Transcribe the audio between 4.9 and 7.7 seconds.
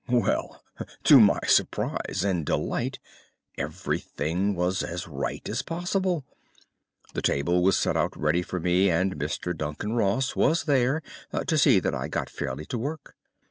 right as possible. The table